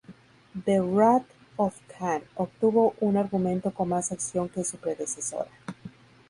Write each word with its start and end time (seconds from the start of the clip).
The 0.55 0.81
Wrath 0.83 1.27
of 1.59 1.79
Khan 1.87 2.23
obtuvo 2.35 2.95
un 3.01 3.17
argumento 3.17 3.71
con 3.71 3.89
más 3.89 4.11
acción 4.11 4.49
que 4.49 4.63
su 4.63 4.77
predecesora. 4.77 5.51